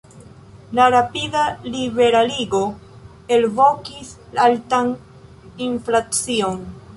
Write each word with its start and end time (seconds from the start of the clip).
La 0.77 0.85
rapida 0.93 1.43
liberaligo 1.75 2.61
elvokis 3.37 4.15
altan 4.47 4.91
inflacion. 5.69 6.59